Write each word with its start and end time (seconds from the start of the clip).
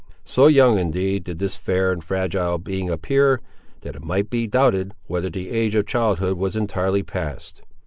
So 0.23 0.47
young, 0.47 0.79
indeed, 0.79 1.25
did 1.25 1.37
this 1.37 1.57
fair 1.57 1.91
and 1.91 2.03
fragile 2.03 2.57
being 2.57 2.89
appear, 2.89 3.39
that 3.81 3.95
it 3.95 4.03
might 4.03 4.31
be 4.31 4.47
doubted 4.47 4.95
whether 5.05 5.29
the 5.29 5.51
age 5.51 5.75
of 5.75 5.85
childhood 5.85 6.39
was 6.39 6.55
entirely 6.55 7.03
passed. 7.03 7.61